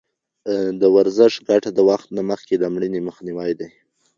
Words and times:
د 0.81 0.83
ورزش 0.95 1.33
ګټه 1.47 1.69
د 1.73 1.79
وخت 1.89 2.07
نه 2.17 2.21
مخکې 2.29 2.53
مړینې 2.75 2.99
مخنیوی 3.07 3.51
دی. 3.59 3.69